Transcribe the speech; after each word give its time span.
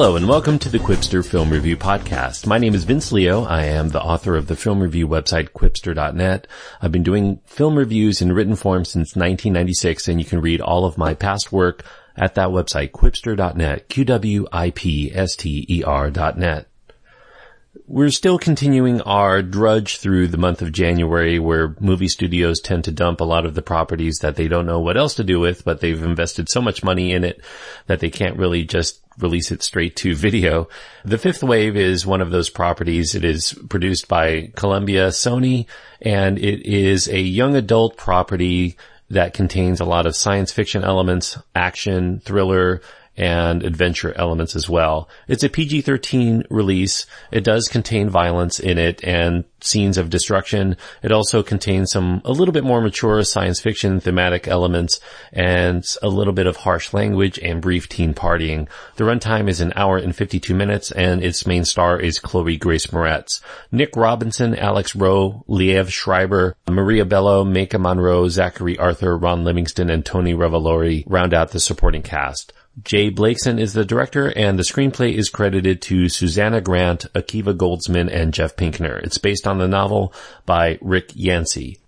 Hello 0.00 0.16
and 0.16 0.26
welcome 0.26 0.58
to 0.60 0.70
the 0.70 0.78
Qwipster 0.78 1.22
Film 1.22 1.50
Review 1.50 1.76
Podcast. 1.76 2.46
My 2.46 2.56
name 2.56 2.74
is 2.74 2.84
Vince 2.84 3.12
Leo. 3.12 3.44
I 3.44 3.64
am 3.64 3.90
the 3.90 4.00
author 4.00 4.34
of 4.34 4.46
the 4.46 4.56
film 4.56 4.80
review 4.80 5.06
website 5.06 5.50
qwipster.net. 5.50 6.46
I've 6.80 6.90
been 6.90 7.02
doing 7.02 7.42
film 7.44 7.76
reviews 7.76 8.22
in 8.22 8.32
written 8.32 8.56
form 8.56 8.86
since 8.86 9.14
1996 9.14 10.08
and 10.08 10.18
you 10.18 10.24
can 10.24 10.40
read 10.40 10.62
all 10.62 10.86
of 10.86 10.96
my 10.96 11.12
past 11.12 11.52
work 11.52 11.84
at 12.16 12.34
that 12.36 12.48
website, 12.48 12.92
qwipster.net, 12.92 13.90
Q-W-I-P-S-T-E-R.net. 13.90 16.66
We're 17.86 18.10
still 18.10 18.38
continuing 18.38 19.02
our 19.02 19.42
drudge 19.42 19.98
through 19.98 20.28
the 20.28 20.38
month 20.38 20.62
of 20.62 20.72
January 20.72 21.38
where 21.38 21.76
movie 21.78 22.08
studios 22.08 22.60
tend 22.60 22.84
to 22.84 22.90
dump 22.90 23.20
a 23.20 23.24
lot 23.24 23.44
of 23.44 23.54
the 23.54 23.60
properties 23.60 24.20
that 24.22 24.36
they 24.36 24.48
don't 24.48 24.64
know 24.64 24.80
what 24.80 24.96
else 24.96 25.12
to 25.16 25.24
do 25.24 25.40
with, 25.40 25.62
but 25.62 25.80
they've 25.80 26.02
invested 26.02 26.48
so 26.48 26.62
much 26.62 26.82
money 26.82 27.12
in 27.12 27.22
it 27.22 27.44
that 27.86 28.00
they 28.00 28.08
can't 28.08 28.38
really 28.38 28.64
just 28.64 28.99
release 29.18 29.50
it 29.50 29.62
straight 29.62 29.96
to 29.96 30.14
video. 30.14 30.68
The 31.04 31.18
Fifth 31.18 31.42
Wave 31.42 31.76
is 31.76 32.06
one 32.06 32.20
of 32.20 32.30
those 32.30 32.50
properties. 32.50 33.14
It 33.14 33.24
is 33.24 33.52
produced 33.68 34.08
by 34.08 34.52
Columbia 34.56 35.08
Sony 35.08 35.66
and 36.00 36.38
it 36.38 36.66
is 36.66 37.08
a 37.08 37.20
young 37.20 37.56
adult 37.56 37.96
property 37.96 38.76
that 39.10 39.34
contains 39.34 39.80
a 39.80 39.84
lot 39.84 40.06
of 40.06 40.16
science 40.16 40.52
fiction 40.52 40.84
elements, 40.84 41.36
action, 41.54 42.20
thriller, 42.20 42.80
and 43.20 43.62
adventure 43.62 44.14
elements 44.16 44.56
as 44.56 44.66
well. 44.66 45.06
It's 45.28 45.44
a 45.44 45.50
PG-13 45.50 46.46
release. 46.48 47.04
It 47.30 47.44
does 47.44 47.68
contain 47.68 48.08
violence 48.08 48.58
in 48.58 48.78
it 48.78 49.04
and 49.04 49.44
scenes 49.60 49.98
of 49.98 50.08
destruction. 50.08 50.78
It 51.02 51.12
also 51.12 51.42
contains 51.42 51.92
some 51.92 52.22
a 52.24 52.32
little 52.32 52.52
bit 52.52 52.64
more 52.64 52.80
mature 52.80 53.22
science 53.24 53.60
fiction 53.60 54.00
thematic 54.00 54.48
elements 54.48 55.00
and 55.34 55.84
a 56.02 56.08
little 56.08 56.32
bit 56.32 56.46
of 56.46 56.56
harsh 56.56 56.94
language 56.94 57.38
and 57.38 57.60
brief 57.60 57.90
teen 57.90 58.14
partying. 58.14 58.68
The 58.96 59.04
runtime 59.04 59.50
is 59.50 59.60
an 59.60 59.74
hour 59.76 59.98
and 59.98 60.16
52 60.16 60.54
minutes 60.54 60.90
and 60.90 61.22
its 61.22 61.46
main 61.46 61.66
star 61.66 62.00
is 62.00 62.18
Chloe 62.18 62.56
Grace 62.56 62.86
Moretz. 62.86 63.42
Nick 63.70 63.96
Robinson, 63.96 64.56
Alex 64.56 64.96
Roe, 64.96 65.44
Liev 65.46 65.90
Schreiber, 65.90 66.56
Maria 66.70 67.04
Bello, 67.04 67.44
Maika 67.44 67.78
Monroe, 67.78 68.28
Zachary 68.28 68.78
Arthur, 68.78 69.14
Ron 69.18 69.44
Livingston, 69.44 69.90
and 69.90 70.06
Tony 70.06 70.32
Revolori 70.32 71.04
round 71.06 71.34
out 71.34 71.50
the 71.50 71.60
supporting 71.60 72.02
cast. 72.02 72.54
J 72.84 73.10
Blakeson 73.10 73.60
is 73.60 73.72
the 73.72 73.84
director 73.84 74.32
and 74.36 74.58
the 74.58 74.62
screenplay 74.62 75.14
is 75.14 75.28
credited 75.28 75.82
to 75.82 76.08
Susanna 76.08 76.60
Grant, 76.60 77.06
Akiva 77.14 77.54
Goldsman, 77.54 78.08
and 78.12 78.32
Jeff 78.32 78.56
Pinkner. 78.56 79.02
It's 79.02 79.18
based 79.18 79.46
on 79.46 79.58
the 79.58 79.68
novel 79.68 80.14
by 80.46 80.78
Rick 80.80 81.12
Yancey. 81.14 81.78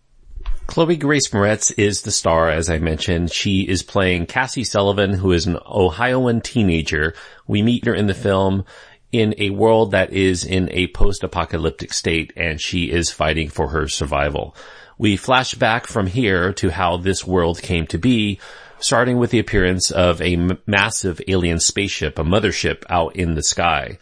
Chloe 0.66 0.96
Grace 0.96 1.28
Moretz 1.28 1.72
is 1.76 2.02
the 2.02 2.10
star, 2.10 2.48
as 2.50 2.70
I 2.70 2.78
mentioned. 2.78 3.32
She 3.32 3.62
is 3.62 3.82
playing 3.82 4.26
Cassie 4.26 4.64
Sullivan, 4.64 5.14
who 5.14 5.32
is 5.32 5.46
an 5.46 5.58
Ohioan 5.66 6.40
teenager. 6.40 7.14
We 7.46 7.62
meet 7.62 7.84
her 7.86 7.94
in 7.94 8.06
the 8.06 8.14
film 8.14 8.64
in 9.12 9.34
a 9.38 9.50
world 9.50 9.90
that 9.90 10.12
is 10.12 10.44
in 10.44 10.70
a 10.72 10.86
post-apocalyptic 10.88 11.92
state 11.92 12.32
and 12.36 12.60
she 12.60 12.90
is 12.90 13.10
fighting 13.10 13.48
for 13.48 13.68
her 13.68 13.86
survival. 13.86 14.56
We 14.98 15.16
flash 15.16 15.54
back 15.54 15.86
from 15.86 16.06
here 16.06 16.52
to 16.54 16.70
how 16.70 16.96
this 16.96 17.26
world 17.26 17.60
came 17.60 17.86
to 17.88 17.98
be 17.98 18.40
starting 18.82 19.18
with 19.18 19.30
the 19.30 19.38
appearance 19.38 19.90
of 19.90 20.20
a 20.20 20.34
m- 20.34 20.58
massive 20.66 21.20
alien 21.28 21.60
spaceship, 21.60 22.18
a 22.18 22.24
mothership 22.24 22.82
out 22.88 23.16
in 23.16 23.34
the 23.34 23.42
sky. 23.42 23.98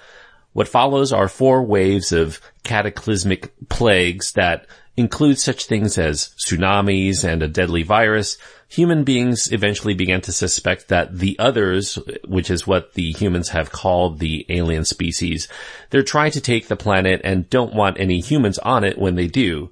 What 0.53 0.69
follows 0.69 1.13
are 1.13 1.29
four 1.29 1.63
waves 1.63 2.11
of 2.11 2.41
cataclysmic 2.65 3.53
plagues 3.69 4.33
that 4.33 4.67
include 4.97 5.39
such 5.39 5.67
things 5.67 5.97
as 5.99 6.35
tsunamis 6.45 7.25
and 7.25 7.43
a 7.43 7.49
deadly 7.49 7.83
virus. 7.83 8.37
Human 8.69 9.05
beings 9.05 9.53
eventually 9.53 9.95
began 9.95 10.21
to 10.23 10.33
suspect 10.33 10.89
that 10.89 11.19
the 11.19 11.39
others, 11.39 11.99
which 12.27 12.51
is 12.51 12.67
what 12.67 12.95
the 12.95 13.13
humans 13.13 13.49
have 13.51 13.73
called 13.73 14.19
the 14.19 14.45
alien 14.49 14.85
species, 14.85 15.49
they're 15.91 16.03
trying 16.03 16.33
to 16.33 16.41
take 16.41 16.69
the 16.69 16.77
planet 16.77 17.21
and 17.25 17.51
don't 17.51 17.75
want 17.75 17.99
any 17.99 18.21
humans 18.21 18.59
on 18.59 18.85
it 18.85 18.99
when 18.99 19.15
they 19.15 19.27
do. 19.27 19.71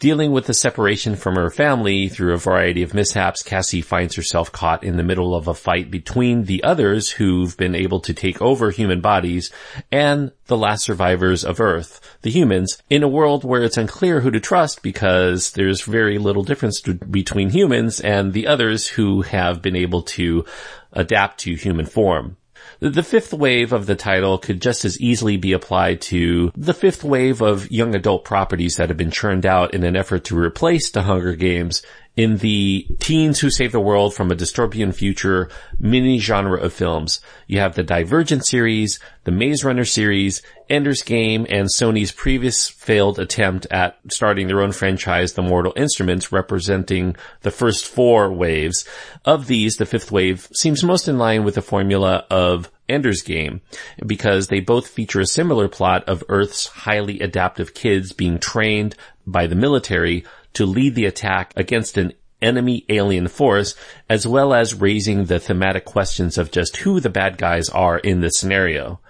Dealing 0.00 0.30
with 0.30 0.46
the 0.46 0.54
separation 0.54 1.16
from 1.16 1.34
her 1.34 1.50
family 1.50 2.08
through 2.08 2.32
a 2.32 2.36
variety 2.36 2.84
of 2.84 2.94
mishaps, 2.94 3.42
Cassie 3.42 3.82
finds 3.82 4.14
herself 4.14 4.52
caught 4.52 4.84
in 4.84 4.96
the 4.96 5.02
middle 5.02 5.34
of 5.34 5.48
a 5.48 5.54
fight 5.54 5.90
between 5.90 6.44
the 6.44 6.62
others 6.62 7.10
who've 7.10 7.56
been 7.56 7.74
able 7.74 7.98
to 8.02 8.14
take 8.14 8.40
over 8.40 8.70
human 8.70 9.00
bodies 9.00 9.50
and 9.90 10.30
the 10.46 10.56
last 10.56 10.84
survivors 10.84 11.44
of 11.44 11.60
Earth, 11.60 12.16
the 12.22 12.30
humans, 12.30 12.80
in 12.88 13.02
a 13.02 13.08
world 13.08 13.42
where 13.42 13.64
it's 13.64 13.76
unclear 13.76 14.20
who 14.20 14.30
to 14.30 14.38
trust 14.38 14.84
because 14.84 15.50
there's 15.50 15.82
very 15.82 16.18
little 16.18 16.44
difference 16.44 16.80
to, 16.82 16.94
between 16.94 17.50
humans 17.50 17.98
and 17.98 18.32
the 18.32 18.46
others 18.46 18.86
who 18.86 19.22
have 19.22 19.60
been 19.60 19.74
able 19.74 20.02
to 20.02 20.44
adapt 20.92 21.40
to 21.40 21.56
human 21.56 21.86
form. 21.86 22.36
The 22.80 23.02
fifth 23.02 23.32
wave 23.32 23.72
of 23.72 23.86
the 23.86 23.94
title 23.94 24.38
could 24.38 24.60
just 24.62 24.84
as 24.84 25.00
easily 25.00 25.36
be 25.36 25.52
applied 25.52 26.00
to 26.02 26.52
the 26.56 26.74
fifth 26.74 27.04
wave 27.04 27.40
of 27.40 27.70
young 27.70 27.94
adult 27.94 28.24
properties 28.24 28.76
that 28.76 28.88
have 28.88 28.98
been 28.98 29.10
churned 29.10 29.46
out 29.46 29.74
in 29.74 29.84
an 29.84 29.96
effort 29.96 30.24
to 30.24 30.38
replace 30.38 30.90
the 30.90 31.02
Hunger 31.02 31.34
Games 31.34 31.82
in 32.18 32.38
the 32.38 32.84
teens 32.98 33.38
who 33.38 33.48
save 33.48 33.70
the 33.70 33.78
world 33.78 34.12
from 34.12 34.32
a 34.32 34.34
dystopian 34.34 34.92
future 34.92 35.48
mini 35.78 36.18
genre 36.18 36.58
of 36.58 36.72
films. 36.72 37.20
You 37.46 37.60
have 37.60 37.76
the 37.76 37.84
Divergent 37.84 38.44
series, 38.44 38.98
the 39.22 39.30
Maze 39.30 39.62
Runner 39.62 39.84
series, 39.84 40.42
Ender's 40.68 41.04
Game, 41.04 41.46
and 41.48 41.68
Sony's 41.68 42.10
previous 42.10 42.68
failed 42.68 43.20
attempt 43.20 43.68
at 43.70 44.00
starting 44.10 44.48
their 44.48 44.62
own 44.62 44.72
franchise, 44.72 45.34
The 45.34 45.42
Mortal 45.42 45.72
Instruments, 45.76 46.32
representing 46.32 47.14
the 47.42 47.52
first 47.52 47.86
four 47.86 48.32
waves. 48.32 48.84
Of 49.24 49.46
these, 49.46 49.76
the 49.76 49.86
fifth 49.86 50.10
wave 50.10 50.48
seems 50.52 50.82
most 50.82 51.06
in 51.06 51.18
line 51.18 51.44
with 51.44 51.54
the 51.54 51.62
formula 51.62 52.26
of 52.30 52.68
Ender's 52.88 53.22
Game 53.22 53.60
because 54.04 54.48
they 54.48 54.58
both 54.58 54.88
feature 54.88 55.20
a 55.20 55.26
similar 55.26 55.68
plot 55.68 56.02
of 56.08 56.24
Earth's 56.28 56.66
highly 56.66 57.20
adaptive 57.20 57.74
kids 57.74 58.12
being 58.12 58.40
trained 58.40 58.96
by 59.24 59.46
the 59.46 59.54
military 59.54 60.24
to 60.54 60.66
lead 60.66 60.94
the 60.94 61.06
attack 61.06 61.52
against 61.56 61.96
an 61.96 62.12
enemy 62.40 62.84
alien 62.88 63.28
force, 63.28 63.74
as 64.08 64.26
well 64.26 64.54
as 64.54 64.74
raising 64.74 65.24
the 65.24 65.38
thematic 65.38 65.84
questions 65.84 66.38
of 66.38 66.50
just 66.50 66.78
who 66.78 67.00
the 67.00 67.10
bad 67.10 67.36
guys 67.36 67.68
are 67.68 67.98
in 67.98 68.20
this 68.20 68.38
scenario. 68.38 69.00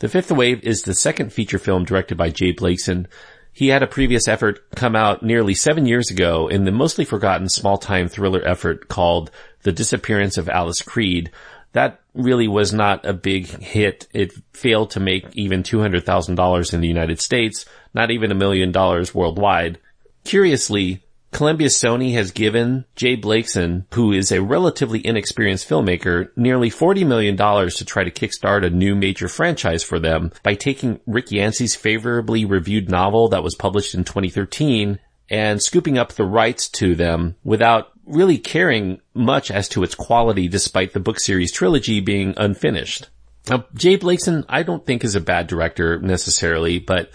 The 0.00 0.08
Fifth 0.08 0.32
Wave 0.32 0.62
is 0.62 0.82
the 0.82 0.94
second 0.94 1.32
feature 1.32 1.58
film 1.58 1.84
directed 1.84 2.18
by 2.18 2.30
J 2.30 2.52
Blakeson. 2.52 3.06
He 3.52 3.68
had 3.68 3.82
a 3.84 3.86
previous 3.86 4.26
effort 4.26 4.68
come 4.74 4.96
out 4.96 5.22
nearly 5.22 5.54
seven 5.54 5.86
years 5.86 6.10
ago 6.10 6.48
in 6.48 6.64
the 6.64 6.72
mostly 6.72 7.04
forgotten 7.04 7.48
small-time 7.48 8.08
thriller 8.08 8.42
effort 8.46 8.88
called 8.88 9.30
The 9.62 9.72
Disappearance 9.72 10.36
of 10.36 10.48
Alice 10.48 10.82
Creed. 10.82 11.30
That 11.72 12.00
really 12.14 12.48
was 12.48 12.72
not 12.72 13.06
a 13.06 13.12
big 13.12 13.46
hit. 13.46 14.08
It 14.12 14.32
failed 14.52 14.90
to 14.90 15.00
make 15.00 15.26
even 15.34 15.62
$200,000 15.62 16.74
in 16.74 16.80
the 16.80 16.88
United 16.88 17.20
States, 17.20 17.64
not 17.94 18.10
even 18.10 18.32
a 18.32 18.36
million 18.36 18.72
dollars 18.72 19.14
worldwide. 19.14 19.78
Curiously, 20.24 21.04
Columbia 21.32 21.66
Sony 21.66 22.14
has 22.14 22.30
given 22.30 22.84
J 22.94 23.16
Blakeson, 23.16 23.86
who 23.92 24.12
is 24.12 24.30
a 24.30 24.40
relatively 24.40 25.04
inexperienced 25.04 25.68
filmmaker, 25.68 26.28
nearly 26.36 26.70
$40 26.70 27.04
million 27.06 27.36
to 27.36 27.84
try 27.84 28.04
to 28.04 28.10
kickstart 28.10 28.64
a 28.64 28.70
new 28.70 28.94
major 28.94 29.28
franchise 29.28 29.82
for 29.82 29.98
them 29.98 30.30
by 30.42 30.54
taking 30.54 31.00
Rick 31.06 31.32
Yancey's 31.32 31.74
favorably 31.74 32.44
reviewed 32.44 32.88
novel 32.88 33.28
that 33.30 33.42
was 33.42 33.56
published 33.56 33.94
in 33.94 34.04
2013 34.04 35.00
and 35.28 35.60
scooping 35.60 35.98
up 35.98 36.12
the 36.12 36.24
rights 36.24 36.68
to 36.68 36.94
them 36.94 37.34
without 37.42 37.88
really 38.06 38.38
caring 38.38 39.00
much 39.12 39.50
as 39.50 39.68
to 39.70 39.82
its 39.82 39.94
quality 39.94 40.46
despite 40.46 40.92
the 40.92 41.00
book 41.00 41.18
series 41.18 41.52
trilogy 41.52 42.00
being 42.00 42.34
unfinished. 42.36 43.08
Now, 43.50 43.64
J 43.74 43.98
Blakeson, 43.98 44.44
I 44.48 44.62
don't 44.62 44.86
think 44.86 45.04
is 45.04 45.16
a 45.16 45.20
bad 45.20 45.48
director 45.48 45.98
necessarily, 45.98 46.78
but 46.78 47.10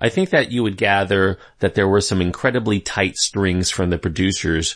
I 0.00 0.08
think 0.08 0.30
that 0.30 0.50
you 0.50 0.62
would 0.62 0.76
gather 0.76 1.38
that 1.58 1.74
there 1.74 1.88
were 1.88 2.00
some 2.00 2.20
incredibly 2.20 2.80
tight 2.80 3.16
strings 3.16 3.70
from 3.70 3.90
the 3.90 3.98
producers 3.98 4.74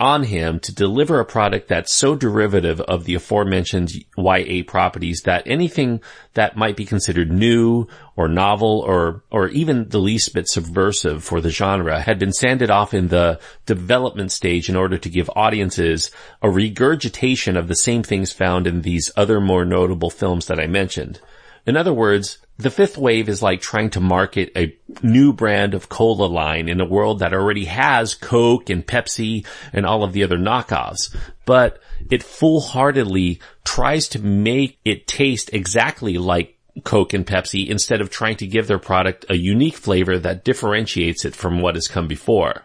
on 0.00 0.24
him 0.24 0.58
to 0.58 0.74
deliver 0.74 1.20
a 1.20 1.24
product 1.24 1.68
that's 1.68 1.94
so 1.94 2.16
derivative 2.16 2.80
of 2.80 3.04
the 3.04 3.14
aforementioned 3.14 3.92
YA 4.18 4.62
properties 4.66 5.22
that 5.24 5.46
anything 5.46 6.00
that 6.34 6.56
might 6.56 6.76
be 6.76 6.84
considered 6.84 7.30
new 7.30 7.86
or 8.16 8.26
novel 8.26 8.80
or, 8.84 9.22
or 9.30 9.48
even 9.48 9.88
the 9.90 10.00
least 10.00 10.34
bit 10.34 10.48
subversive 10.48 11.22
for 11.22 11.40
the 11.40 11.50
genre 11.50 12.00
had 12.00 12.18
been 12.18 12.32
sanded 12.32 12.70
off 12.70 12.92
in 12.92 13.06
the 13.08 13.38
development 13.66 14.32
stage 14.32 14.68
in 14.68 14.74
order 14.74 14.98
to 14.98 15.08
give 15.08 15.30
audiences 15.36 16.10
a 16.42 16.50
regurgitation 16.50 17.56
of 17.56 17.68
the 17.68 17.76
same 17.76 18.02
things 18.02 18.32
found 18.32 18.66
in 18.66 18.82
these 18.82 19.12
other 19.16 19.40
more 19.40 19.64
notable 19.64 20.10
films 20.10 20.46
that 20.46 20.58
I 20.58 20.66
mentioned. 20.66 21.20
In 21.66 21.76
other 21.76 21.94
words, 21.94 22.38
the 22.56 22.70
fifth 22.70 22.98
wave 22.98 23.28
is 23.28 23.42
like 23.42 23.60
trying 23.60 23.90
to 23.90 24.00
market 24.00 24.52
a 24.56 24.76
new 25.02 25.32
brand 25.32 25.74
of 25.74 25.88
cola 25.88 26.26
line 26.26 26.68
in 26.68 26.80
a 26.80 26.86
world 26.86 27.18
that 27.18 27.32
already 27.32 27.64
has 27.64 28.14
Coke 28.14 28.70
and 28.70 28.86
Pepsi 28.86 29.46
and 29.72 29.84
all 29.86 30.04
of 30.04 30.12
the 30.12 30.22
other 30.22 30.36
knockoffs. 30.36 31.14
But 31.46 31.80
it 32.10 32.22
full-heartedly 32.22 33.40
tries 33.64 34.08
to 34.08 34.18
make 34.20 34.78
it 34.84 35.06
taste 35.06 35.50
exactly 35.52 36.18
like 36.18 36.58
Coke 36.84 37.14
and 37.14 37.26
Pepsi 37.26 37.68
instead 37.68 38.00
of 38.00 38.10
trying 38.10 38.36
to 38.36 38.46
give 38.46 38.66
their 38.66 38.78
product 38.78 39.24
a 39.28 39.36
unique 39.36 39.76
flavor 39.76 40.18
that 40.18 40.44
differentiates 40.44 41.24
it 41.24 41.34
from 41.34 41.60
what 41.60 41.76
has 41.76 41.88
come 41.88 42.08
before. 42.08 42.62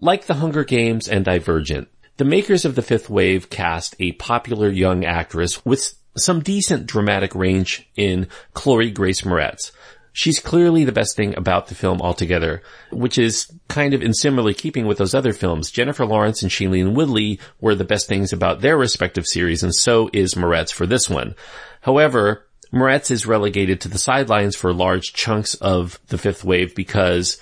Like 0.00 0.26
the 0.26 0.34
Hunger 0.34 0.64
Games 0.64 1.08
and 1.08 1.24
Divergent, 1.24 1.88
the 2.16 2.24
makers 2.24 2.64
of 2.64 2.74
the 2.74 2.82
fifth 2.82 3.08
wave 3.08 3.50
cast 3.50 3.96
a 3.98 4.12
popular 4.12 4.68
young 4.68 5.04
actress 5.04 5.64
with 5.64 5.94
some 6.16 6.40
decent 6.40 6.86
dramatic 6.86 7.34
range 7.34 7.88
in 7.96 8.28
Chloe 8.52 8.90
Grace 8.90 9.22
Moretz. 9.22 9.72
She's 10.12 10.38
clearly 10.38 10.84
the 10.84 10.92
best 10.92 11.16
thing 11.16 11.36
about 11.36 11.66
the 11.66 11.74
film 11.74 12.00
altogether, 12.00 12.62
which 12.92 13.18
is 13.18 13.52
kind 13.66 13.94
of 13.94 14.02
in 14.02 14.14
similar 14.14 14.52
keeping 14.52 14.86
with 14.86 14.98
those 14.98 15.14
other 15.14 15.32
films. 15.32 15.72
Jennifer 15.72 16.06
Lawrence 16.06 16.40
and 16.40 16.52
Shailene 16.52 16.94
Woodley 16.94 17.40
were 17.60 17.74
the 17.74 17.82
best 17.82 18.06
things 18.06 18.32
about 18.32 18.60
their 18.60 18.76
respective 18.76 19.26
series, 19.26 19.64
and 19.64 19.74
so 19.74 20.08
is 20.12 20.34
Moretz 20.34 20.72
for 20.72 20.86
this 20.86 21.10
one. 21.10 21.34
However, 21.80 22.46
Moretz 22.72 23.10
is 23.10 23.26
relegated 23.26 23.80
to 23.80 23.88
the 23.88 23.98
sidelines 23.98 24.54
for 24.54 24.72
large 24.72 25.12
chunks 25.14 25.54
of 25.56 25.98
the 26.08 26.18
fifth 26.18 26.44
wave 26.44 26.76
because 26.76 27.40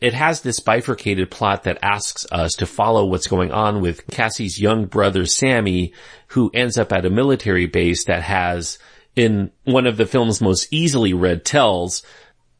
it 0.00 0.14
has 0.14 0.40
this 0.40 0.60
bifurcated 0.60 1.30
plot 1.30 1.64
that 1.64 1.78
asks 1.82 2.26
us 2.32 2.54
to 2.54 2.66
follow 2.66 3.04
what's 3.06 3.26
going 3.26 3.52
on 3.52 3.80
with 3.80 4.06
Cassie's 4.06 4.60
young 4.60 4.86
brother 4.86 5.26
Sammy, 5.26 5.92
who 6.28 6.50
ends 6.54 6.78
up 6.78 6.92
at 6.92 7.04
a 7.04 7.10
military 7.10 7.66
base 7.66 8.04
that 8.06 8.22
has 8.22 8.78
in 9.14 9.50
one 9.64 9.86
of 9.86 9.96
the 9.96 10.06
film's 10.06 10.40
most 10.40 10.68
easily 10.70 11.12
read 11.12 11.44
tells, 11.44 12.02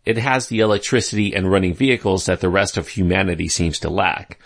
it 0.05 0.19
has 0.19 0.49
the 0.49 0.61
electricity 0.61 1.35
and 1.35 1.51
running 1.51 1.75
vehicles 1.75 2.27
that 2.27 2.41
the 2.41 2.51
rest 2.51 2.77
of 2.77 2.89
humanity 2.89 3.49
seems 3.49 3.79
to 3.81 3.91
lack. 3.91 4.39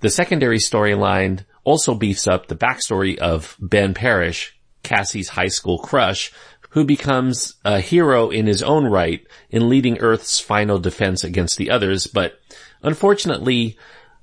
The 0.00 0.10
secondary 0.10 0.58
storyline 0.58 1.44
also 1.64 1.94
beefs 1.94 2.26
up 2.26 2.46
the 2.46 2.56
backstory 2.56 3.18
of 3.18 3.56
Ben 3.60 3.94
Parrish, 3.94 4.56
Cassie's 4.82 5.28
high 5.28 5.48
school 5.48 5.78
crush, 5.78 6.32
who 6.70 6.84
becomes 6.84 7.54
a 7.64 7.80
hero 7.80 8.30
in 8.30 8.46
his 8.46 8.62
own 8.62 8.86
right 8.86 9.26
in 9.50 9.68
leading 9.68 9.98
Earth's 9.98 10.40
final 10.40 10.78
defense 10.78 11.24
against 11.24 11.58
the 11.58 11.70
others, 11.70 12.06
but 12.06 12.40
unfortunately, 12.82 13.76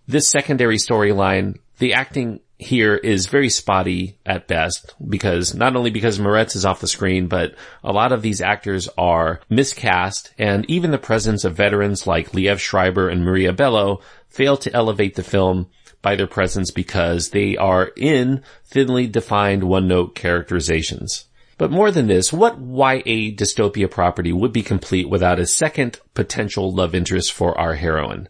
this 0.07 0.27
secondary 0.27 0.77
storyline, 0.77 1.59
the 1.79 1.93
acting 1.93 2.39
here 2.59 2.95
is 2.95 3.27
very 3.27 3.49
spotty 3.49 4.17
at 4.25 4.47
best 4.47 4.95
because 5.07 5.53
not 5.53 5.75
only 5.75 5.91
because 5.91 6.17
Moretz 6.17 6.55
is 6.55 6.65
off 6.65 6.81
the 6.81 6.87
screen, 6.87 7.27
but 7.27 7.53
a 7.83 7.91
lot 7.91 8.11
of 8.11 8.21
these 8.21 8.41
actors 8.41 8.89
are 8.97 9.41
miscast 9.49 10.33
and 10.39 10.67
even 10.69 10.91
the 10.91 10.97
presence 10.97 11.43
of 11.43 11.55
veterans 11.55 12.07
like 12.07 12.31
Liev 12.31 12.57
Schreiber 12.59 13.09
and 13.09 13.23
Maria 13.23 13.53
Bello 13.53 14.01
fail 14.27 14.57
to 14.57 14.73
elevate 14.73 15.15
the 15.15 15.23
film 15.23 15.67
by 16.01 16.15
their 16.15 16.27
presence 16.27 16.71
because 16.71 17.29
they 17.29 17.57
are 17.57 17.91
in 17.95 18.41
thinly 18.65 19.07
defined 19.07 19.63
one 19.63 19.87
note 19.87 20.15
characterizations. 20.15 21.25
But 21.57 21.71
more 21.71 21.89
than 21.91 22.07
this, 22.07 22.31
what 22.31 22.59
YA 22.59 23.33
dystopia 23.33 23.89
property 23.89 24.31
would 24.31 24.53
be 24.53 24.61
complete 24.61 25.09
without 25.09 25.39
a 25.39 25.47
second 25.47 25.99
potential 26.13 26.71
love 26.71 26.93
interest 26.93 27.33
for 27.33 27.57
our 27.57 27.73
heroine? 27.73 28.29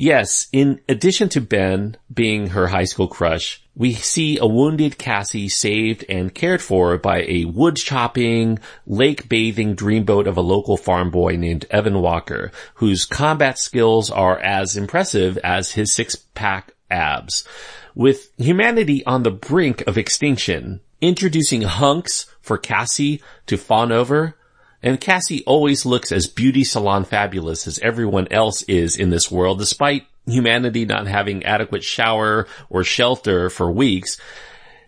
Yes, 0.00 0.46
in 0.52 0.80
addition 0.88 1.28
to 1.30 1.40
Ben 1.40 1.96
being 2.12 2.48
her 2.48 2.68
high 2.68 2.84
school 2.84 3.08
crush, 3.08 3.64
we 3.74 3.94
see 3.94 4.38
a 4.38 4.46
wounded 4.46 4.96
Cassie 4.96 5.48
saved 5.48 6.04
and 6.08 6.32
cared 6.32 6.62
for 6.62 6.98
by 6.98 7.22
a 7.22 7.46
wood 7.46 7.76
chopping, 7.76 8.60
lake 8.86 9.28
bathing 9.28 9.74
dreamboat 9.74 10.28
of 10.28 10.36
a 10.36 10.40
local 10.40 10.76
farm 10.76 11.10
boy 11.10 11.36
named 11.36 11.66
Evan 11.70 12.00
Walker, 12.00 12.52
whose 12.74 13.06
combat 13.06 13.58
skills 13.58 14.08
are 14.08 14.38
as 14.38 14.76
impressive 14.76 15.36
as 15.38 15.72
his 15.72 15.92
six 15.92 16.14
pack 16.14 16.74
abs. 16.88 17.46
With 17.96 18.30
humanity 18.36 19.04
on 19.04 19.24
the 19.24 19.32
brink 19.32 19.82
of 19.88 19.98
extinction, 19.98 20.80
introducing 21.00 21.62
hunks 21.62 22.26
for 22.40 22.58
Cassie 22.58 23.22
to 23.46 23.56
fawn 23.56 23.92
over, 23.92 24.36
and 24.82 25.00
Cassie 25.00 25.44
always 25.44 25.84
looks 25.84 26.12
as 26.12 26.26
beauty 26.26 26.64
salon 26.64 27.04
fabulous 27.04 27.66
as 27.66 27.78
everyone 27.80 28.28
else 28.30 28.62
is 28.62 28.96
in 28.96 29.10
this 29.10 29.30
world, 29.30 29.58
despite 29.58 30.06
humanity 30.26 30.84
not 30.84 31.06
having 31.06 31.44
adequate 31.44 31.82
shower 31.82 32.46
or 32.70 32.84
shelter 32.84 33.50
for 33.50 33.70
weeks. 33.70 34.18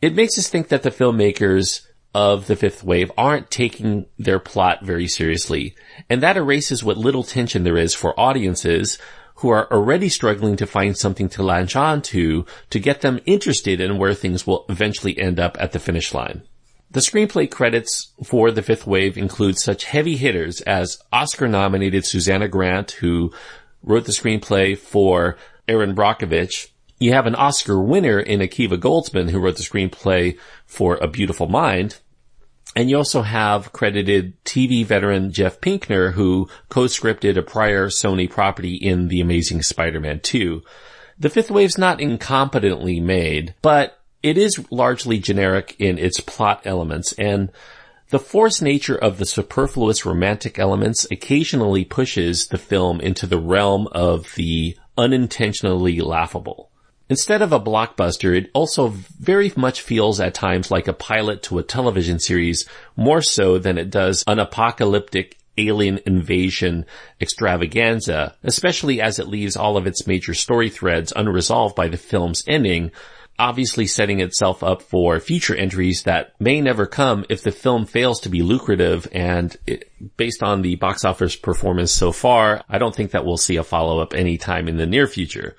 It 0.01 0.15
makes 0.15 0.39
us 0.39 0.49
think 0.49 0.69
that 0.69 0.83
the 0.83 0.91
filmmakers 0.91 1.87
of 2.15 2.47
the 2.47 2.57
fifth 2.57 2.83
wave 2.83 3.11
aren't 3.17 3.51
taking 3.51 4.07
their 4.19 4.39
plot 4.39 4.85
very 4.85 5.07
seriously. 5.07 5.75
And 6.09 6.23
that 6.23 6.37
erases 6.37 6.83
what 6.83 6.97
little 6.97 7.23
tension 7.23 7.63
there 7.63 7.79
is 7.79 7.95
for 7.95 8.19
audiences 8.19 8.99
who 9.41 9.49
are 9.49 9.73
already 9.73 10.09
struggling 10.09 10.55
to 10.57 10.67
find 10.67 10.97
something 10.97 11.29
to 11.29 11.43
latch 11.43 11.75
on 11.75 12.03
to 12.03 12.45
to 12.69 12.79
get 12.79 13.01
them 13.01 13.21
interested 13.25 13.81
in 13.81 13.97
where 13.99 14.13
things 14.13 14.47
will 14.47 14.67
eventually 14.69 15.19
end 15.19 15.41
up 15.41 15.57
at 15.59 15.73
the 15.73 15.79
finish 15.79 16.13
line. 16.13 16.43
The 16.91 17.01
screenplay 17.01 17.51
credits 17.51 18.13
for 18.23 18.51
The 18.51 18.63
Fifth 18.63 18.87
Wave 18.87 19.17
include 19.17 19.59
such 19.59 19.85
heavy 19.85 20.17
hitters 20.17 20.61
as 20.63 20.99
Oscar 21.13 21.49
nominated 21.49 22.05
Susanna 22.05 22.49
Grant, 22.49 22.91
who 22.93 23.33
wrote 23.83 24.05
the 24.05 24.13
screenplay 24.13 24.77
for 24.77 25.39
Erin 25.67 25.95
Brockovich. 25.95 26.69
You 26.99 27.15
have 27.15 27.27
an 27.27 27.35
Oscar 27.35 27.81
winner 27.81 28.21
in 28.21 28.41
Akiva 28.41 28.79
Goldsman, 28.79 29.31
who 29.31 29.39
wrote 29.39 29.57
the 29.57 29.63
screenplay 29.63 30.37
for 30.67 30.97
A 30.97 31.09
Beautiful 31.09 31.49
Mind. 31.49 31.97
And 32.77 32.89
you 32.89 32.97
also 32.97 33.23
have 33.23 33.73
credited 33.73 34.43
TV 34.45 34.85
veteran 34.85 35.33
Jeff 35.33 35.61
Pinkner, 35.61 36.13
who 36.13 36.49
co-scripted 36.69 37.37
a 37.37 37.43
prior 37.43 37.89
Sony 37.89 38.31
property 38.31 38.77
in 38.77 39.09
The 39.09 39.21
Amazing 39.21 39.63
Spider-Man 39.63 40.21
2. 40.21 40.63
The 41.19 41.31
Fifth 41.31 41.51
Wave's 41.51 41.77
not 41.77 41.99
incompetently 41.99 43.03
made, 43.03 43.55
but 43.61 43.99
it 44.23 44.39
is 44.39 44.65
largely 44.71 45.19
generic 45.19 45.75
in 45.79 45.99
its 45.99 46.21
plot 46.21 46.63
elements 46.65 47.13
and 47.15 47.51
the 48.11 48.19
forced 48.19 48.61
nature 48.61 48.97
of 48.97 49.19
the 49.19 49.27
superfluous 49.27 50.05
romantic 50.05 50.59
elements 50.59 51.07
occasionally 51.13 51.85
pushes 51.85 52.49
the 52.49 52.59
film 52.59 53.01
into 53.01 53.25
the 53.25 53.39
realm 53.39 53.87
of 53.93 54.35
the 54.35 54.77
unintentionally 54.99 56.01
laughable. 56.01 56.70
Instead 57.11 57.43
of 57.43 57.53
a 57.53 57.59
blockbuster, 57.59 58.37
it 58.37 58.51
also 58.55 58.89
very 59.19 59.53
much 59.57 59.83
feels 59.83 60.21
at 60.21 60.33
times 60.33 60.71
like 60.71 60.87
a 60.87 60.93
pilot 60.93 61.43
to 61.43 61.59
a 61.59 61.63
television 61.63 62.21
series 62.21 62.67
more 62.97 63.21
so 63.21 63.59
than 63.59 63.77
it 63.77 63.91
does 63.91 64.23
an 64.29 64.39
apocalyptic 64.39 65.37
alien 65.59 65.99
invasion 66.07 66.87
extravaganza, 67.21 68.37
especially 68.45 69.01
as 69.01 69.19
it 69.19 69.27
leaves 69.27 69.57
all 69.57 69.77
of 69.77 69.89
its 69.89 70.07
major 70.07 70.33
story 70.35 70.71
threads 70.71 71.13
unresolved 71.17 71.75
by 71.75 71.89
the 71.89 71.97
film's 71.97 72.45
ending, 72.47 72.93
obviously 73.41 73.89
setting 73.89 74.21
itself 74.21 74.63
up 74.63 74.81
for 74.81 75.19
future 75.19 75.57
entries 75.57 76.05
that 76.05 76.33
may 76.39 76.61
never 76.61 76.87
come 76.87 77.25
if 77.29 77.43
the 77.43 77.51
film 77.51 77.87
fails 77.87 78.21
to 78.21 78.29
be 78.29 78.43
lucrative 78.43 79.09
and 79.11 79.57
it, 79.67 79.91
based 80.17 80.45
on 80.45 80.63
the 80.63 80.77
box 80.77 81.05
office 81.05 81.35
performance 81.35 81.91
so 81.91 82.13
far, 82.13 82.63
I 82.69 82.79
don't 82.79 82.95
think 82.95 83.11
that 83.11 83.25
we'll 83.27 83.37
see 83.37 83.57
a 83.57 83.65
follow-up 83.65 84.15
anytime 84.15 84.69
in 84.69 84.77
the 84.77 84.87
near 84.87 85.09
future. 85.09 85.57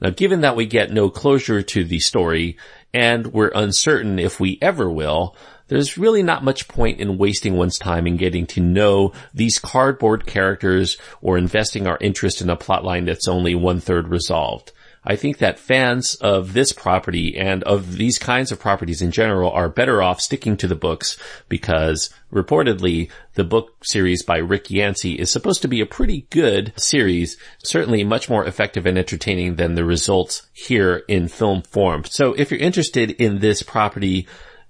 Now 0.00 0.10
given 0.10 0.40
that 0.42 0.56
we 0.56 0.66
get 0.66 0.92
no 0.92 1.10
closure 1.10 1.62
to 1.62 1.84
the 1.84 2.00
story 2.00 2.56
and 2.92 3.28
we're 3.28 3.52
uncertain 3.54 4.18
if 4.18 4.38
we 4.38 4.58
ever 4.62 4.90
will, 4.90 5.36
there's 5.68 5.96
really 5.96 6.22
not 6.22 6.44
much 6.44 6.68
point 6.68 7.00
in 7.00 7.18
wasting 7.18 7.56
one's 7.56 7.78
time 7.78 8.06
in 8.06 8.16
getting 8.16 8.46
to 8.48 8.60
know 8.60 9.12
these 9.32 9.58
cardboard 9.58 10.26
characters 10.26 10.98
or 11.22 11.38
investing 11.38 11.86
our 11.86 11.98
interest 12.00 12.42
in 12.42 12.50
a 12.50 12.56
plotline 12.56 13.06
that's 13.06 13.28
only 13.28 13.54
one 13.54 13.80
third 13.80 14.08
resolved. 14.08 14.72
I 15.04 15.16
think 15.16 15.38
that 15.38 15.58
fans 15.58 16.14
of 16.16 16.54
this 16.54 16.72
property 16.72 17.36
and 17.36 17.62
of 17.64 17.96
these 17.96 18.18
kinds 18.18 18.50
of 18.50 18.58
properties 18.58 19.02
in 19.02 19.10
general 19.10 19.50
are 19.50 19.68
better 19.68 20.02
off 20.02 20.20
sticking 20.20 20.56
to 20.58 20.66
the 20.66 20.74
books 20.74 21.18
because 21.48 22.08
reportedly 22.32 23.10
the 23.34 23.44
book 23.44 23.84
series 23.84 24.22
by 24.22 24.38
Rick 24.38 24.70
Yancey 24.70 25.14
is 25.14 25.30
supposed 25.30 25.62
to 25.62 25.68
be 25.68 25.80
a 25.80 25.86
pretty 25.86 26.26
good 26.30 26.72
series, 26.76 27.36
certainly 27.58 28.02
much 28.02 28.30
more 28.30 28.46
effective 28.46 28.86
and 28.86 28.96
entertaining 28.96 29.56
than 29.56 29.74
the 29.74 29.84
results 29.84 30.46
here 30.52 31.04
in 31.08 31.28
film 31.28 31.62
form. 31.62 32.04
So 32.04 32.32
if 32.32 32.50
you're 32.50 32.60
interested 32.60 33.10
in 33.10 33.40
this 33.40 33.62
property, 33.62 34.26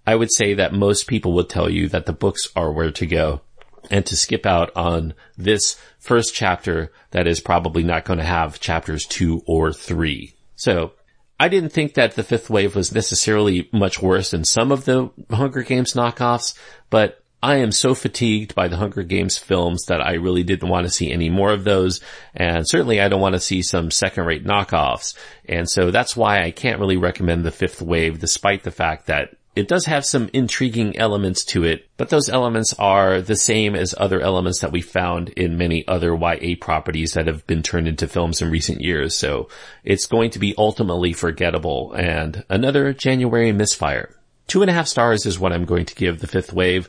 I 0.06 0.16
would 0.16 0.32
say 0.32 0.54
that 0.54 0.72
most 0.72 1.06
people 1.06 1.32
would 1.34 1.48
tell 1.48 1.70
you 1.70 1.88
that 1.90 2.06
the 2.06 2.12
books 2.12 2.48
are 2.56 2.72
where 2.72 2.90
to 2.90 3.06
go 3.06 3.42
and 3.90 4.04
to 4.06 4.16
skip 4.16 4.46
out 4.46 4.70
on 4.76 5.14
this 5.36 5.76
first 5.98 6.34
chapter 6.34 6.92
that 7.10 7.26
is 7.26 7.40
probably 7.40 7.82
not 7.82 8.04
going 8.04 8.18
to 8.18 8.24
have 8.24 8.60
chapters 8.60 9.06
two 9.06 9.42
or 9.46 9.72
three. 9.72 10.34
So 10.56 10.92
I 11.38 11.48
didn't 11.48 11.70
think 11.70 11.94
that 11.94 12.14
the 12.14 12.22
fifth 12.22 12.48
wave 12.50 12.76
was 12.76 12.94
necessarily 12.94 13.68
much 13.72 14.00
worse 14.00 14.30
than 14.30 14.44
some 14.44 14.70
of 14.70 14.84
the 14.84 15.10
Hunger 15.30 15.62
Games 15.62 15.94
knockoffs, 15.94 16.56
but 16.90 17.24
I 17.42 17.56
am 17.56 17.72
so 17.72 17.94
fatigued 17.94 18.54
by 18.54 18.68
the 18.68 18.78
Hunger 18.78 19.02
Games 19.02 19.36
films 19.36 19.84
that 19.88 20.00
I 20.00 20.14
really 20.14 20.44
didn't 20.44 20.70
want 20.70 20.86
to 20.86 20.92
see 20.92 21.12
any 21.12 21.28
more 21.28 21.52
of 21.52 21.64
those. 21.64 22.00
And 22.34 22.66
certainly 22.66 23.02
I 23.02 23.08
don't 23.08 23.20
want 23.20 23.34
to 23.34 23.40
see 23.40 23.60
some 23.60 23.90
second 23.90 24.24
rate 24.24 24.46
knockoffs. 24.46 25.14
And 25.44 25.68
so 25.68 25.90
that's 25.90 26.16
why 26.16 26.42
I 26.42 26.52
can't 26.52 26.80
really 26.80 26.96
recommend 26.96 27.44
the 27.44 27.50
fifth 27.50 27.82
wave 27.82 28.18
despite 28.18 28.62
the 28.62 28.70
fact 28.70 29.08
that 29.08 29.36
it 29.56 29.68
does 29.68 29.86
have 29.86 30.04
some 30.04 30.30
intriguing 30.32 30.96
elements 30.96 31.44
to 31.44 31.62
it, 31.62 31.88
but 31.96 32.08
those 32.08 32.28
elements 32.28 32.74
are 32.78 33.20
the 33.20 33.36
same 33.36 33.76
as 33.76 33.94
other 33.96 34.20
elements 34.20 34.60
that 34.60 34.72
we 34.72 34.80
found 34.80 35.28
in 35.30 35.56
many 35.56 35.86
other 35.86 36.14
YA 36.14 36.56
properties 36.60 37.12
that 37.12 37.28
have 37.28 37.46
been 37.46 37.62
turned 37.62 37.86
into 37.86 38.08
films 38.08 38.42
in 38.42 38.50
recent 38.50 38.80
years. 38.80 39.16
So 39.16 39.48
it's 39.84 40.06
going 40.06 40.30
to 40.30 40.40
be 40.40 40.54
ultimately 40.58 41.12
forgettable 41.12 41.92
and 41.92 42.44
another 42.48 42.92
January 42.92 43.52
misfire. 43.52 44.16
Two 44.48 44.62
and 44.62 44.70
a 44.70 44.74
half 44.74 44.88
stars 44.88 45.24
is 45.24 45.38
what 45.38 45.52
I'm 45.52 45.64
going 45.64 45.86
to 45.86 45.94
give 45.94 46.20
the 46.20 46.26
fifth 46.26 46.52
wave. 46.52 46.88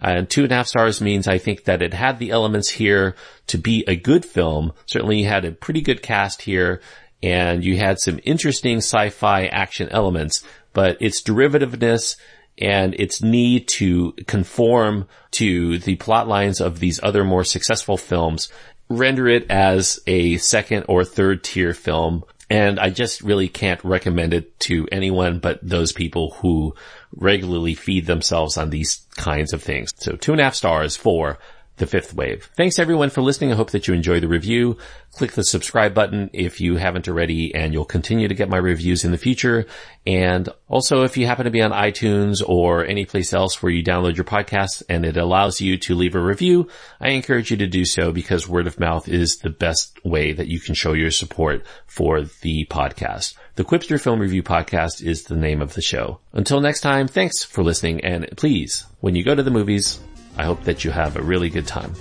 And 0.00 0.28
two 0.28 0.42
and 0.42 0.50
a 0.50 0.56
half 0.56 0.66
stars 0.66 1.00
means 1.00 1.28
I 1.28 1.38
think 1.38 1.64
that 1.64 1.82
it 1.82 1.94
had 1.94 2.18
the 2.18 2.30
elements 2.30 2.68
here 2.68 3.14
to 3.46 3.58
be 3.58 3.84
a 3.86 3.94
good 3.94 4.24
film. 4.24 4.72
Certainly 4.86 5.20
you 5.20 5.28
had 5.28 5.44
a 5.44 5.52
pretty 5.52 5.80
good 5.80 6.02
cast 6.02 6.42
here 6.42 6.80
and 7.22 7.64
you 7.64 7.76
had 7.76 8.00
some 8.00 8.18
interesting 8.24 8.78
sci-fi 8.78 9.46
action 9.46 9.88
elements, 9.90 10.44
but 10.72 10.96
its 11.00 11.22
derivativeness 11.22 12.16
and 12.58 12.94
its 12.94 13.22
need 13.22 13.66
to 13.66 14.12
conform 14.26 15.08
to 15.32 15.78
the 15.78 15.96
plot 15.96 16.28
lines 16.28 16.60
of 16.60 16.78
these 16.80 17.00
other 17.02 17.24
more 17.24 17.44
successful 17.44 17.96
films 17.96 18.48
render 18.88 19.28
it 19.28 19.50
as 19.50 20.00
a 20.06 20.36
second 20.36 20.84
or 20.88 21.04
third 21.04 21.42
tier 21.42 21.72
film. 21.72 22.24
And 22.50 22.78
I 22.78 22.90
just 22.90 23.22
really 23.22 23.48
can't 23.48 23.82
recommend 23.82 24.34
it 24.34 24.58
to 24.60 24.86
anyone 24.92 25.38
but 25.38 25.58
those 25.62 25.92
people 25.92 26.32
who 26.40 26.74
regularly 27.16 27.74
feed 27.74 28.06
themselves 28.06 28.58
on 28.58 28.68
these 28.68 29.06
kinds 29.16 29.54
of 29.54 29.62
things. 29.62 29.92
So 29.96 30.16
two 30.16 30.32
and 30.32 30.40
a 30.40 30.44
half 30.44 30.54
stars 30.54 30.96
for 30.96 31.38
the 31.76 31.86
fifth 31.86 32.14
wave. 32.14 32.50
Thanks 32.54 32.78
everyone 32.78 33.10
for 33.10 33.22
listening. 33.22 33.52
I 33.52 33.56
hope 33.56 33.70
that 33.70 33.88
you 33.88 33.94
enjoy 33.94 34.20
the 34.20 34.28
review. 34.28 34.76
Click 35.12 35.32
the 35.32 35.44
subscribe 35.44 35.94
button 35.94 36.30
if 36.32 36.60
you 36.60 36.76
haven't 36.76 37.08
already 37.08 37.54
and 37.54 37.72
you'll 37.72 37.84
continue 37.84 38.28
to 38.28 38.34
get 38.34 38.48
my 38.48 38.56
reviews 38.56 39.04
in 39.04 39.10
the 39.10 39.18
future. 39.18 39.66
And 40.06 40.48
also 40.68 41.02
if 41.02 41.16
you 41.16 41.26
happen 41.26 41.46
to 41.46 41.50
be 41.50 41.62
on 41.62 41.70
iTunes 41.70 42.42
or 42.46 42.84
any 42.84 43.04
place 43.04 43.32
else 43.32 43.62
where 43.62 43.72
you 43.72 43.82
download 43.82 44.16
your 44.16 44.24
podcasts 44.24 44.82
and 44.88 45.04
it 45.04 45.16
allows 45.16 45.60
you 45.60 45.78
to 45.78 45.94
leave 45.94 46.14
a 46.14 46.20
review, 46.20 46.68
I 47.00 47.10
encourage 47.10 47.50
you 47.50 47.56
to 47.58 47.66
do 47.66 47.84
so 47.84 48.12
because 48.12 48.48
word 48.48 48.66
of 48.66 48.78
mouth 48.78 49.08
is 49.08 49.38
the 49.38 49.50
best 49.50 49.98
way 50.04 50.32
that 50.32 50.48
you 50.48 50.60
can 50.60 50.74
show 50.74 50.92
your 50.92 51.10
support 51.10 51.66
for 51.86 52.22
the 52.42 52.66
podcast. 52.66 53.34
The 53.56 53.64
Qwipster 53.64 54.00
Film 54.00 54.20
Review 54.20 54.42
Podcast 54.42 55.02
is 55.02 55.24
the 55.24 55.36
name 55.36 55.60
of 55.60 55.74
the 55.74 55.82
show. 55.82 56.20
Until 56.32 56.60
next 56.60 56.80
time, 56.80 57.06
thanks 57.06 57.44
for 57.44 57.62
listening 57.62 58.02
and 58.02 58.28
please, 58.36 58.86
when 59.00 59.14
you 59.14 59.24
go 59.24 59.34
to 59.34 59.42
the 59.42 59.50
movies, 59.50 60.00
I 60.36 60.44
hope 60.44 60.62
that 60.64 60.84
you 60.84 60.90
have 60.90 61.16
a 61.16 61.22
really 61.22 61.50
good 61.50 61.66
time. 61.66 61.94